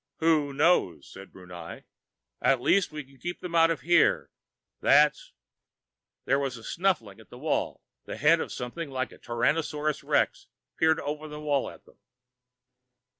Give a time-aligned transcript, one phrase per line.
[0.17, 1.81] "Who knows?" said Brunei.
[2.41, 4.31] "At least we can keep them out of here.
[4.79, 5.33] That's"
[6.25, 7.83] There was a snuffling at the wall.
[8.05, 10.47] The head of something like a Tyrannosaurus Rex
[10.79, 11.99] peered over the wall at them.